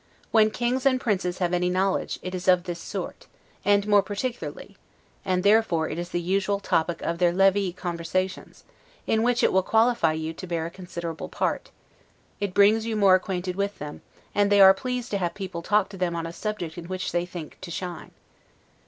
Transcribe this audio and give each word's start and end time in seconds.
When 0.31 0.49
kings 0.49 0.83
and 0.87 0.99
princes 0.99 1.37
have 1.37 1.53
any 1.53 1.69
knowledge, 1.69 2.17
it 2.23 2.33
is 2.33 2.47
of 2.47 2.63
this 2.63 2.79
sort, 2.79 3.27
and 3.63 3.87
more 3.87 4.01
particularly; 4.01 4.75
and 5.23 5.43
therefore 5.43 5.89
it 5.89 5.99
is 5.99 6.09
the 6.09 6.19
usual 6.19 6.59
topic 6.59 7.03
of 7.03 7.19
their 7.19 7.31
levee 7.31 7.71
conversations, 7.71 8.63
in 9.05 9.21
which 9.21 9.43
it 9.43 9.53
will 9.53 9.61
qualify 9.61 10.13
you 10.13 10.33
to 10.33 10.47
bear 10.47 10.65
a 10.65 10.71
considerable 10.71 11.29
part; 11.29 11.69
it 12.39 12.55
brings 12.55 12.83
you 12.87 12.95
more 12.95 13.13
acquainted 13.13 13.55
with 13.55 13.77
them; 13.77 14.01
and 14.33 14.51
they 14.51 14.59
are 14.59 14.73
pleased 14.73 15.11
to 15.11 15.19
have 15.19 15.35
people 15.35 15.61
talk 15.61 15.87
to 15.89 15.97
them 15.97 16.15
on 16.15 16.25
a 16.25 16.33
subject 16.33 16.79
in 16.79 16.85
which 16.85 17.11
they 17.11 17.27
think 17.27 17.61
to 17.61 17.69
shine. 17.69 18.09